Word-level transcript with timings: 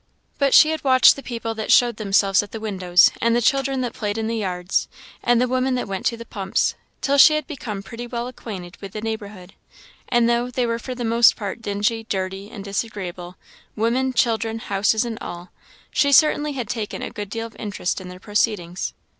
But 0.39 0.55
she 0.55 0.71
had 0.71 0.83
watched 0.83 1.15
the 1.15 1.21
people 1.21 1.53
that 1.53 1.71
showed 1.71 1.97
themselves 1.97 2.41
at 2.41 2.51
the 2.51 2.59
windows, 2.59 3.11
and 3.21 3.35
the 3.35 3.39
children 3.39 3.81
that 3.81 3.93
played 3.93 4.17
in 4.17 4.25
the 4.25 4.35
yards, 4.35 4.87
and 5.23 5.39
the 5.39 5.47
women 5.47 5.75
that 5.75 5.87
went 5.87 6.07
to 6.07 6.17
the 6.17 6.25
pumps, 6.25 6.73
till 7.01 7.19
she 7.19 7.35
had 7.35 7.45
become 7.45 7.83
pretty 7.83 8.07
well 8.07 8.27
acquainted 8.27 8.77
with 8.81 8.93
the 8.93 9.01
neighbourhood; 9.01 9.53
and 10.09 10.27
though 10.27 10.49
they 10.49 10.65
were 10.65 10.79
for 10.79 10.95
the 10.95 11.05
most 11.05 11.35
part 11.35 11.61
dingy, 11.61 12.03
dirty, 12.05 12.49
and 12.49 12.63
disagreeable 12.65 13.37
women, 13.75 14.11
children, 14.11 14.57
houses, 14.57 15.05
and 15.05 15.19
all 15.21 15.51
she 15.91 16.11
certainly 16.11 16.53
had 16.53 16.67
taken 16.67 17.03
a 17.03 17.11
good 17.11 17.29
deal 17.29 17.45
of 17.45 17.55
interest 17.57 18.01
in 18.01 18.09
their 18.09 18.19
proceedings. 18.19 18.95